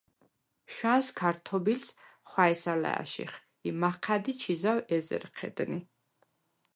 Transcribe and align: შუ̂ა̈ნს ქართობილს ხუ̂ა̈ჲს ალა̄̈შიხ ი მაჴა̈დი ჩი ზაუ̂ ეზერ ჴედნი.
შუ̂ა̈ნს 0.75 1.07
ქართობილს 1.19 1.87
ხუ̂ა̈ჲს 2.29 2.63
ალა̄̈შიხ 2.73 3.33
ი 3.67 3.69
მაჴა̈დი 3.79 4.33
ჩი 4.41 4.53
ზაუ̂ 4.61 4.85
ეზერ 4.95 5.23
ჴედნი. 5.37 5.79